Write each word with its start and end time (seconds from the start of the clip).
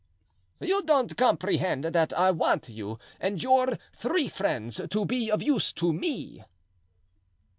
"You 0.59 0.81
don't 0.83 1.15
comprehend 1.15 1.83
that 1.85 2.11
I 2.15 2.31
want 2.31 2.69
you 2.69 2.97
and 3.19 3.39
your 3.43 3.77
three 3.93 4.29
friends 4.29 4.81
to 4.89 5.05
be 5.05 5.29
of 5.29 5.43
use 5.43 5.71
to 5.73 5.93
me?" 5.93 6.43